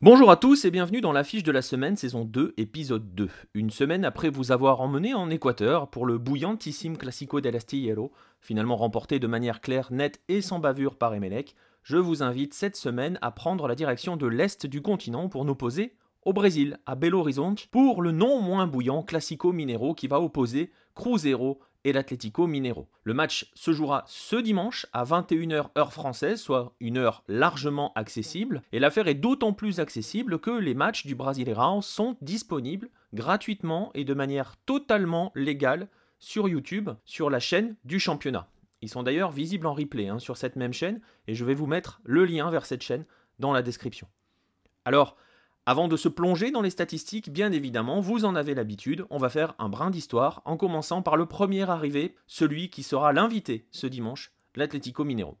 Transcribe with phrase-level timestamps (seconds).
[0.00, 3.28] Bonjour à tous et bienvenue dans l'affiche de la semaine saison 2 épisode 2.
[3.54, 8.76] Une semaine après vous avoir emmené en Équateur pour le bouillantissime Classico del Astillero, finalement
[8.76, 13.18] remporté de manière claire, nette et sans bavure par Emelec, je vous invite cette semaine
[13.22, 17.18] à prendre la direction de l'est du continent pour nous poser au Brésil, à Belo
[17.18, 22.88] Horizonte, pour le non moins bouillant Classico Mineiro qui va opposer Cruzeiro et l'Atlético Mineiro.
[23.04, 28.62] Le match se jouera ce dimanche à 21h heure française, soit une heure largement accessible,
[28.72, 34.04] et l'affaire est d'autant plus accessible que les matchs du Brasileirão sont disponibles gratuitement et
[34.04, 35.88] de manière totalement légale
[36.18, 38.48] sur YouTube, sur la chaîne du championnat.
[38.82, 41.66] Ils sont d'ailleurs visibles en replay hein, sur cette même chaîne, et je vais vous
[41.66, 43.04] mettre le lien vers cette chaîne
[43.38, 44.08] dans la description.
[44.84, 45.16] Alors,
[45.68, 49.28] avant de se plonger dans les statistiques, bien évidemment, vous en avez l'habitude, on va
[49.28, 53.86] faire un brin d'histoire en commençant par le premier arrivé, celui qui sera l'invité ce
[53.86, 55.36] dimanche, l'Atlético Mineiro.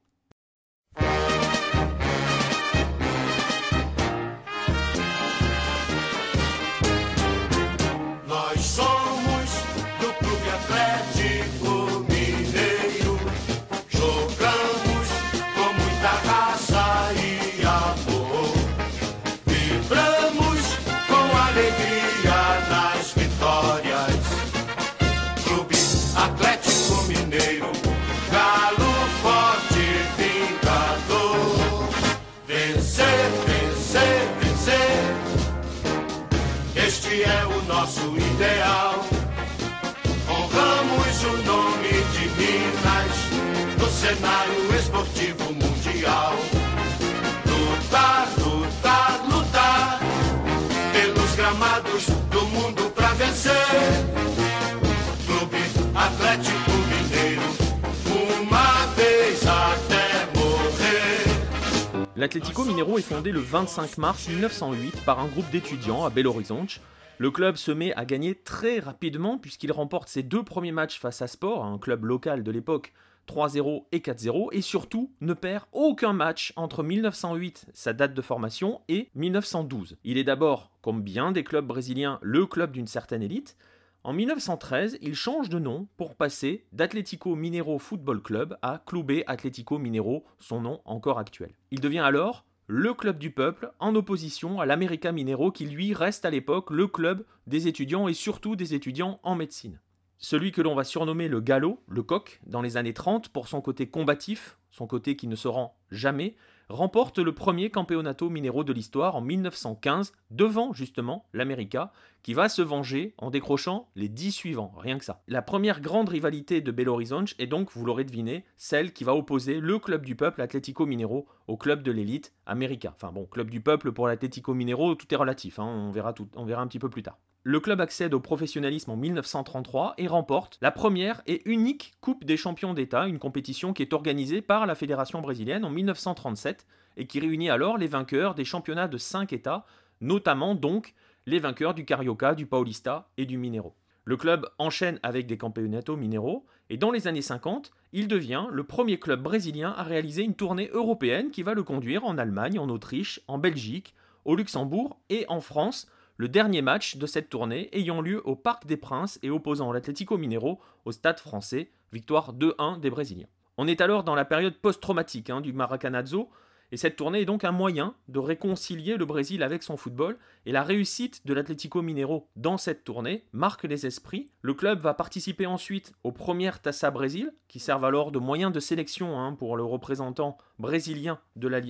[62.28, 66.82] L'Atlético Mineiro est fondé le 25 mars 1908 par un groupe d'étudiants à Belo Horizonte.
[67.16, 71.22] Le club se met à gagner très rapidement puisqu'il remporte ses deux premiers matchs face
[71.22, 72.92] à Sport, un club local de l'époque,
[73.28, 78.82] 3-0 et 4-0, et surtout ne perd aucun match entre 1908, sa date de formation,
[78.90, 79.96] et 1912.
[80.04, 83.56] Il est d'abord, comme bien des clubs brésiliens, le club d'une certaine élite,
[84.04, 89.78] en 1913, il change de nom pour passer d'Atlético Mineiro Football Club à Clube Atlético
[89.78, 91.50] Mineiro, son nom encore actuel.
[91.72, 96.24] Il devient alors le club du peuple en opposition à l'América Mineiro qui lui reste
[96.24, 99.80] à l'époque le club des étudiants et surtout des étudiants en médecine.
[100.18, 103.60] Celui que l'on va surnommer le galop, le coq, dans les années 30 pour son
[103.60, 106.36] côté combatif, son côté qui ne se rend jamais,
[106.68, 111.92] remporte le premier Campeonato Minero de l'histoire en 1915 devant justement l'América
[112.22, 115.22] qui va se venger en décrochant les 10 suivants, rien que ça.
[115.28, 119.14] La première grande rivalité de Belo Horizonte est donc, vous l'aurez deviné, celle qui va
[119.14, 122.92] opposer le club du peuple Atlético Minero au club de l'élite América.
[122.94, 126.28] Enfin bon, club du peuple pour l'Atlético Minero, tout est relatif, hein, on, verra tout,
[126.34, 130.06] on verra un petit peu plus tard le club accède au professionnalisme en 1933 et
[130.06, 134.66] remporte la première et unique Coupe des champions d'État, une compétition qui est organisée par
[134.66, 136.66] la Fédération brésilienne en 1937
[136.96, 139.64] et qui réunit alors les vainqueurs des championnats de 5 États,
[140.00, 140.94] notamment donc
[141.26, 143.74] les vainqueurs du Carioca, du Paulista et du Mineiro.
[144.04, 148.64] Le club enchaîne avec des Campeonato Mineiro et dans les années 50, il devient le
[148.64, 152.68] premier club brésilien à réaliser une tournée européenne qui va le conduire en Allemagne, en
[152.68, 153.94] Autriche, en Belgique,
[154.24, 155.86] au Luxembourg et en France
[156.18, 160.18] le dernier match de cette tournée ayant lieu au Parc des Princes et opposant l'Atlético
[160.18, 163.28] Mineiro au Stade français, victoire 2-1 des Brésiliens.
[163.56, 166.28] On est alors dans la période post-traumatique hein, du Maracanazo,
[166.72, 170.50] et cette tournée est donc un moyen de réconcilier le Brésil avec son football, et
[170.50, 174.32] la réussite de l'Atlético Mineiro dans cette tournée marque les esprits.
[174.42, 178.58] Le club va participer ensuite aux premières Tassa Brésil, qui servent alors de moyen de
[178.58, 181.20] sélection hein, pour le représentant brésilien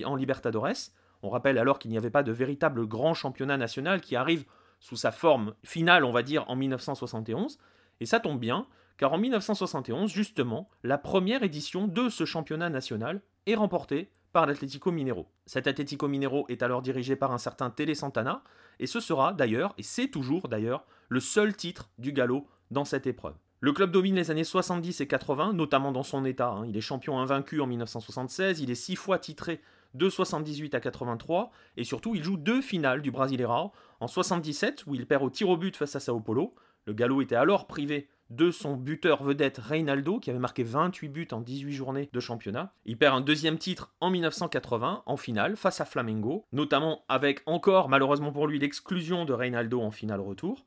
[0.05, 0.89] en Libertadores,
[1.23, 4.45] on rappelle alors qu'il n'y avait pas de véritable grand championnat national qui arrive
[4.79, 7.59] sous sa forme finale, on va dire, en 1971.
[7.99, 13.21] Et ça tombe bien, car en 1971, justement, la première édition de ce championnat national
[13.45, 15.27] est remportée par l'Atlético Mineiro.
[15.45, 18.43] Cet Atlético Mineiro est alors dirigé par un certain Télé Santana,
[18.79, 23.07] et ce sera d'ailleurs, et c'est toujours d'ailleurs, le seul titre du galop dans cette
[23.07, 23.35] épreuve.
[23.61, 26.49] Le club domine les années 70 et 80, notamment dans son état.
[26.49, 26.65] Hein.
[26.65, 29.59] Il est champion invaincu en 1976, il est six fois titré
[29.93, 34.95] de 78 à 83, et surtout il joue deux finales du Brasileirão, en 77 où
[34.95, 36.55] il perd au tir au but face à Sao Paulo,
[36.85, 41.27] le Gallo était alors privé de son buteur vedette Reinaldo, qui avait marqué 28 buts
[41.31, 42.73] en 18 journées de championnat.
[42.85, 47.89] Il perd un deuxième titre en 1980, en finale, face à Flamengo, notamment avec encore,
[47.89, 50.65] malheureusement pour lui, l'exclusion de Reinaldo en finale retour.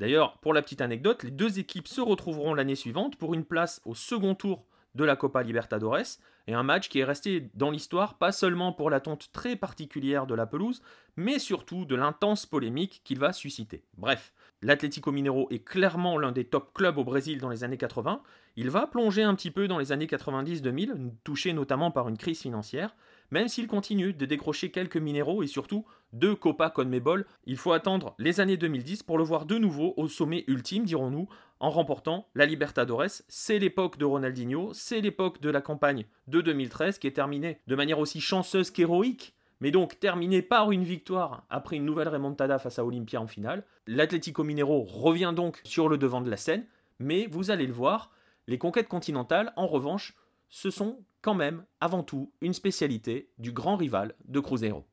[0.00, 3.80] D'ailleurs, pour la petite anecdote, les deux équipes se retrouveront l'année suivante pour une place
[3.84, 8.18] au second tour de la Copa Libertadores, et un match qui est resté dans l'histoire
[8.18, 10.82] pas seulement pour la tonte très particulière de la pelouse,
[11.16, 13.82] mais surtout de l'intense polémique qu'il va susciter.
[13.96, 14.32] Bref,
[14.62, 18.22] l'Atlético Mineiro est clairement l'un des top clubs au Brésil dans les années 80,
[18.56, 22.40] il va plonger un petit peu dans les années 90-2000, touché notamment par une crise
[22.40, 22.94] financière,
[23.30, 28.14] même s'il continue de décrocher quelques minéraux et surtout deux Copa Conmebol, il faut attendre
[28.18, 31.28] les années 2010 pour le voir de nouveau au sommet ultime, dirons-nous,
[31.60, 33.22] en remportant la Libertadores.
[33.28, 37.74] C'est l'époque de Ronaldinho, c'est l'époque de la campagne de 2013 qui est terminée de
[37.74, 42.78] manière aussi chanceuse qu'héroïque, mais donc terminée par une victoire après une nouvelle remontada face
[42.78, 43.64] à Olympia en finale.
[43.86, 46.66] L'Atlético Mineiro revient donc sur le devant de la scène,
[46.98, 48.10] mais vous allez le voir,
[48.46, 50.14] les conquêtes continentales, en revanche,
[50.48, 54.84] ce sont quand même, avant tout, une spécialité du grand rival de Cruzeiro.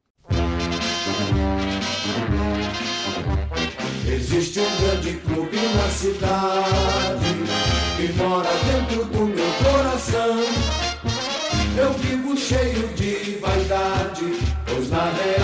[4.08, 7.26] Existe um grande clube na cidade
[7.98, 10.38] que mora dentro do meu coração.
[11.78, 14.26] Eu vivo cheio de vaidade,
[14.66, 15.41] pois na realidade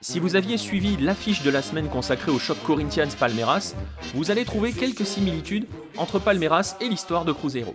[0.00, 3.74] Si vous aviez suivi l'affiche de la semaine consacrée au choc Corinthians-Palmeiras,
[4.14, 5.66] vous allez trouver quelques similitudes
[5.96, 7.74] entre Palmeiras et l'histoire de Cruzeiro.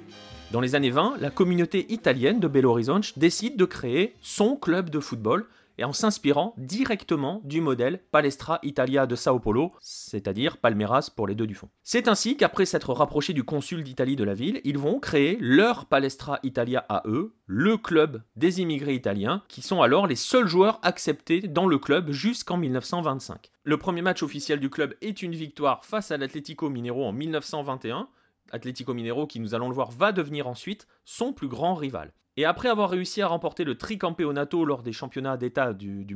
[0.51, 4.89] Dans les années 20, la communauté italienne de Belo Horizonte décide de créer son club
[4.89, 5.47] de football
[5.83, 11.47] en s'inspirant directement du modèle Palestra Italia de Sao Paulo, c'est-à-dire Palmeiras pour les deux
[11.47, 11.69] du fond.
[11.83, 15.85] C'est ainsi qu'après s'être rapprochés du consul d'Italie de la ville, ils vont créer leur
[15.85, 20.79] Palestra Italia à eux, le club des immigrés italiens, qui sont alors les seuls joueurs
[20.83, 23.51] acceptés dans le club jusqu'en 1925.
[23.63, 28.07] Le premier match officiel du club est une victoire face à l'Atlético Mineiro en 1921,
[28.51, 32.13] Atlético Mineiro qui, nous allons le voir, va devenir ensuite son plus grand rival.
[32.35, 36.15] Et après avoir réussi à remporter le tricampeonato lors des championnats d'État du, du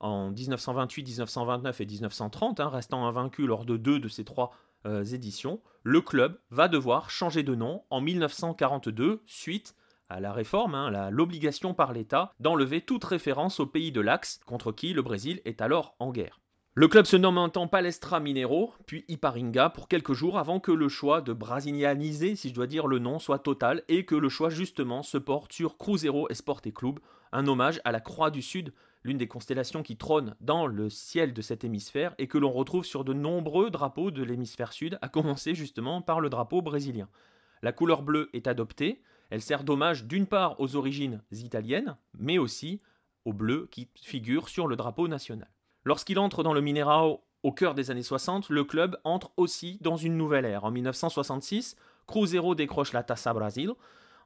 [0.00, 4.52] en 1928, 1929 et 1930, hein, restant invaincu lors de deux de ces trois
[4.86, 9.74] euh, éditions, le club va devoir changer de nom en 1942 suite
[10.08, 14.72] à la réforme, hein, l'obligation par l'État d'enlever toute référence au pays de l'Axe contre
[14.72, 16.40] qui le Brésil est alors en guerre.
[16.78, 20.70] Le club se nomme un temps Palestra Mineiro, puis Iparinga pour quelques jours avant que
[20.70, 24.28] le choix de brasilianiser, si je dois dire le nom, soit total et que le
[24.28, 27.00] choix justement se porte sur Cruzeiro Esporte Club,
[27.32, 28.72] un hommage à la Croix du Sud,
[29.02, 32.84] l'une des constellations qui trône dans le ciel de cet hémisphère et que l'on retrouve
[32.84, 37.08] sur de nombreux drapeaux de l'hémisphère sud, à commencer justement par le drapeau brésilien.
[37.60, 42.80] La couleur bleue est adoptée, elle sert d'hommage d'une part aux origines italiennes, mais aussi
[43.24, 45.48] au bleu qui figure sur le drapeau national.
[45.84, 49.96] Lorsqu'il entre dans le Mineirao au cœur des années 60, le club entre aussi dans
[49.96, 50.64] une nouvelle ère.
[50.64, 51.76] En 1966,
[52.06, 53.72] Cruzeiro décroche la Taça Brasil,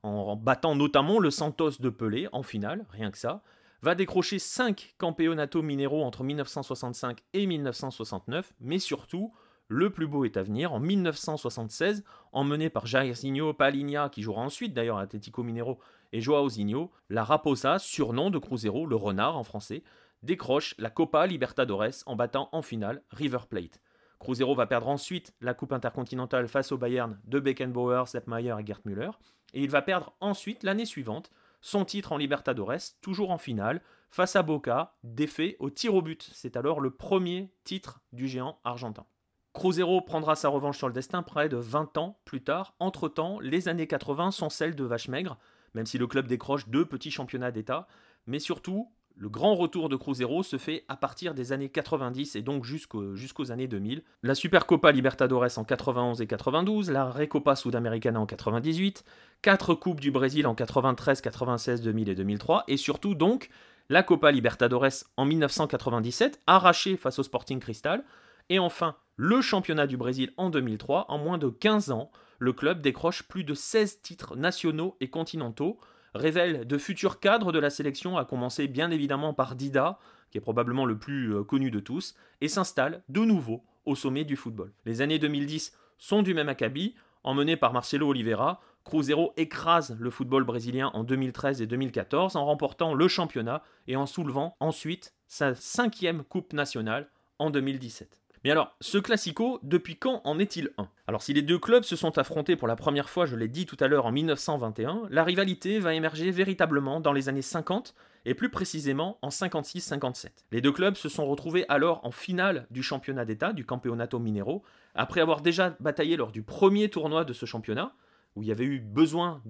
[0.02, 3.42] en battant notamment le Santos de Pelé en finale, rien que ça,
[3.82, 9.32] va décrocher 5 campeonato mineiro entre 1965 et 1969, mais surtout,
[9.68, 14.72] le plus beau est à venir en 1976, emmené par Jairzinho Palinha, qui jouera ensuite
[14.72, 15.78] d'ailleurs à Atlético Mineiro,
[16.12, 19.82] et Joao Zinho, la Raposa, surnom de Cruzeiro, le renard en français,
[20.22, 23.80] décroche la Copa Libertadores en battant en finale River Plate.
[24.18, 28.80] Cruzeiro va perdre ensuite la Coupe intercontinentale face au Bayern de Beckenbauer, Sepp et Gerd
[28.84, 29.10] Müller.
[29.52, 34.36] Et il va perdre ensuite, l'année suivante, son titre en Libertadores, toujours en finale, face
[34.36, 36.30] à Boca, défait au tir au but.
[36.34, 39.06] C'est alors le premier titre du géant argentin.
[39.54, 42.74] Cruzeiro prendra sa revanche sur le destin près de 20 ans plus tard.
[42.78, 45.38] Entre-temps, les années 80 sont celles de vache maigre,
[45.74, 47.86] même si le club décroche deux petits championnats d'État.
[48.26, 52.42] Mais surtout, le grand retour de Cruzeiro se fait à partir des années 90 et
[52.42, 54.02] donc jusqu'aux années 2000.
[54.22, 59.04] La Supercopa Libertadores en 91 et 92, la Recopa Sudamericana en 98,
[59.42, 63.50] quatre Coupes du Brésil en 93, 96, 2000 et 2003, et surtout donc
[63.88, 68.04] la Copa Libertadores en 1997, arrachée face au Sporting Cristal,
[68.48, 71.06] et enfin le championnat du Brésil en 2003.
[71.08, 75.78] En moins de 15 ans, le club décroche plus de 16 titres nationaux et continentaux,
[76.14, 79.98] révèle de futurs cadres de la sélection, à commencer bien évidemment par Dida,
[80.30, 84.24] qui est probablement le plus euh, connu de tous, et s'installe de nouveau au sommet
[84.24, 84.72] du football.
[84.84, 90.44] Les années 2010 sont du même acabit, emmené par Marcelo Oliveira, Cruzeiro écrase le football
[90.44, 96.24] brésilien en 2013 et 2014 en remportant le championnat et en soulevant ensuite sa cinquième
[96.24, 98.21] Coupe nationale en 2017.
[98.44, 100.88] Mais alors, ce classico, depuis quand en est-il un?
[101.06, 103.66] Alors, si les deux clubs se sont affrontés pour la première fois, je l'ai dit
[103.66, 107.94] tout à l'heure, en 1921, la rivalité va émerger véritablement dans les années 50
[108.24, 110.28] et plus précisément en 56-57.
[110.50, 114.62] Les deux clubs se sont retrouvés alors en finale du championnat d'État, du Campeonato Minero,
[114.94, 117.94] après avoir déjà bataillé lors du premier tournoi de ce championnat,
[118.34, 119.42] où il y avait eu besoin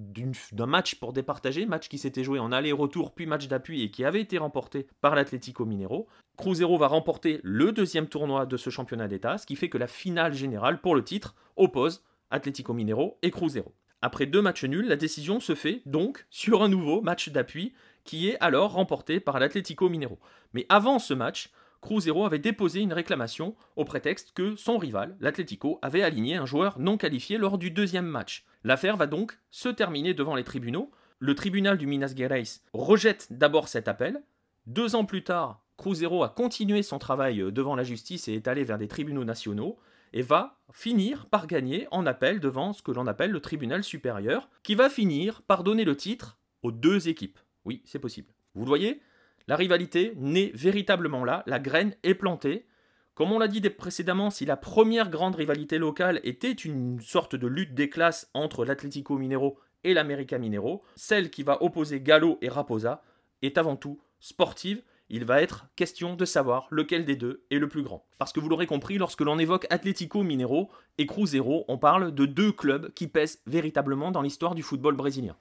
[0.53, 4.05] d'un match pour départager, match qui s'était joué en aller-retour puis match d'appui et qui
[4.05, 6.09] avait été remporté par l'Atlético Minero.
[6.37, 9.87] Cruzeiro va remporter le deuxième tournoi de ce championnat d'État, ce qui fait que la
[9.87, 13.75] finale générale pour le titre oppose Atlético Minero et Cruzeiro.
[14.01, 17.73] Après deux matchs nuls, la décision se fait donc sur un nouveau match d'appui
[18.03, 20.19] qui est alors remporté par l'Atlético Minero.
[20.55, 21.51] Mais avant ce match,
[21.83, 26.79] Cruzeiro avait déposé une réclamation au prétexte que son rival, l'Atlético, avait aligné un joueur
[26.79, 28.47] non qualifié lors du deuxième match.
[28.63, 30.93] L'affaire va donc se terminer devant les tribunaux.
[31.19, 34.23] Le tribunal du Minas Gerais rejette d'abord cet appel.
[34.67, 38.63] Deux ans plus tard, Cruzeiro a continué son travail devant la justice et est allé
[38.63, 39.77] vers des tribunaux nationaux
[40.13, 44.49] et va finir par gagner en appel devant ce que l'on appelle le tribunal supérieur,
[44.63, 47.41] qui va finir par donner le titre aux deux équipes.
[47.65, 48.33] Oui, c'est possible.
[48.55, 49.01] Vous le voyez
[49.49, 52.67] La rivalité naît véritablement là, la graine est plantée.
[53.15, 57.47] Comme on l'a dit précédemment, si la première grande rivalité locale était une sorte de
[57.47, 62.49] lutte des classes entre l'Atlético Minero et l'América Minero, celle qui va opposer Gallo et
[62.49, 63.03] Raposa
[63.43, 64.83] est avant tout sportive
[65.15, 68.07] il va être question de savoir lequel des deux est le plus grand.
[68.17, 72.25] Parce que vous l'aurez compris, lorsque l'on évoque Atlético Minero et Cruzeiro, on parle de
[72.25, 75.37] deux clubs qui pèsent véritablement dans l'histoire du football brésilien.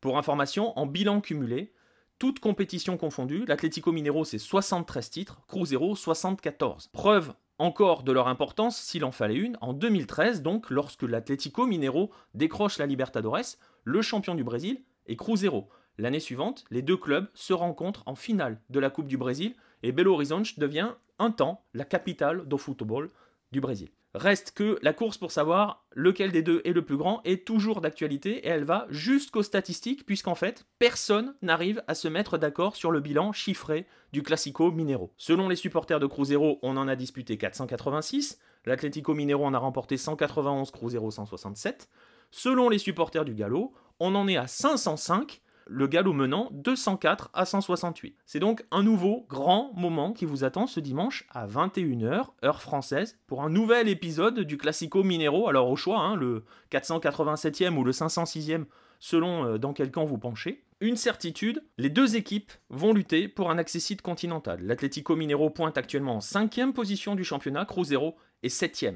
[0.00, 1.72] Pour information, en bilan cumulé,
[2.22, 6.90] toutes compétitions confondues, l'Atlético Minero c'est 73 titres, Cruzeiro 74.
[6.92, 12.12] Preuve encore de leur importance, s'il en fallait une, en 2013 donc, lorsque l'Atlético Minero
[12.34, 15.68] décroche la Libertadores, le champion du Brésil est Cruzeiro.
[15.98, 19.90] L'année suivante, les deux clubs se rencontrent en finale de la Coupe du Brésil et
[19.90, 23.10] Belo Horizonte devient un temps la capitale do football
[23.50, 23.88] du Brésil.
[24.14, 27.80] Reste que la course pour savoir lequel des deux est le plus grand est toujours
[27.80, 32.90] d'actualité et elle va jusqu'aux statistiques puisqu'en fait personne n'arrive à se mettre d'accord sur
[32.90, 35.12] le bilan chiffré du Classico Minero.
[35.16, 39.96] Selon les supporters de Cruzeiro, on en a disputé 486, l'Atlético Minero en a remporté
[39.96, 41.88] 191, Cruzeiro 167.
[42.30, 47.44] Selon les supporters du Gallo, on en est à 505 le galop menant 204 à
[47.44, 48.16] 168.
[48.26, 53.18] C'est donc un nouveau grand moment qui vous attend ce dimanche à 21h, heure française,
[53.26, 55.48] pour un nouvel épisode du Classico Minero.
[55.48, 58.64] Alors au choix, hein, le 487e ou le 506e,
[58.98, 60.64] selon euh, dans quel camp vous penchez.
[60.80, 64.60] Une certitude, les deux équipes vont lutter pour un accessite continental.
[64.62, 68.86] L'Atlético Minero pointe actuellement en 5 position du championnat, Cruzeiro est 7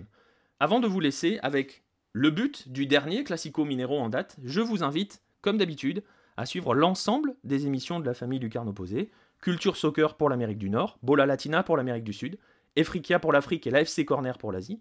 [0.58, 4.82] Avant de vous laisser avec le but du dernier Classico Minero en date, je vous
[4.82, 6.02] invite, comme d'habitude,
[6.36, 10.70] à suivre l'ensemble des émissions de la famille Lucarne Opposé, Culture Soccer pour l'Amérique du
[10.70, 12.38] Nord, Bola Latina pour l'Amérique du Sud,
[12.76, 14.80] Efrikia pour l'Afrique et l'AFC Corner pour l'Asie.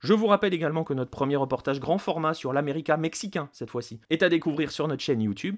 [0.00, 4.00] Je vous rappelle également que notre premier reportage grand format sur l'América mexicain, cette fois-ci,
[4.10, 5.56] est à découvrir sur notre chaîne YouTube,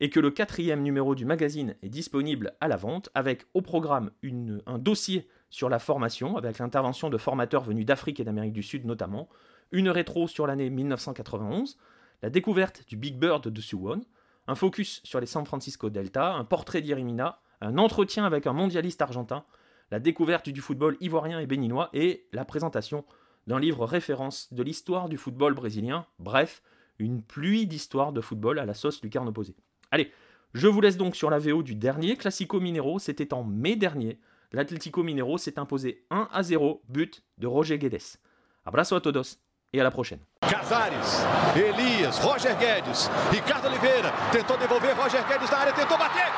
[0.00, 4.10] et que le quatrième numéro du magazine est disponible à la vente, avec au programme
[4.66, 8.84] un dossier sur la formation, avec l'intervention de formateurs venus d'Afrique et d'Amérique du Sud
[8.84, 9.28] notamment,
[9.72, 11.78] une rétro sur l'année 1991,
[12.22, 14.02] la découverte du Big Bird de Suwon,
[14.46, 19.02] un focus sur les San Francisco Delta, un portrait d'Irimina, un entretien avec un mondialiste
[19.02, 19.44] argentin,
[19.90, 23.04] la découverte du football ivoirien et béninois et la présentation
[23.46, 26.62] d'un livre référence de l'histoire du football brésilien, bref,
[26.98, 29.54] une pluie d'histoires de football à la sauce lucarne opposée.
[29.90, 30.10] Allez,
[30.54, 34.20] je vous laisse donc sur la VO du dernier Classico Minero, c'était en mai dernier.
[34.52, 38.18] L'Atlético Minero s'est imposé 1 à 0, but de Roger Guedes.
[38.64, 39.38] Abraço a todos
[39.76, 40.20] e à la prochaine.
[40.40, 46.30] Casares, Elias, Roger Guedes, Ricardo Oliveira tentou devolver, Roger Guedes na área, tentou bater.